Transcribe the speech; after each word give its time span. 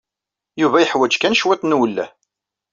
Yuba 0.61 0.77
yeḥwaj 0.83 1.13
kan 1.17 1.37
cwiṭ 1.39 1.61
n 1.65 1.75
uwelleh. 1.75 2.09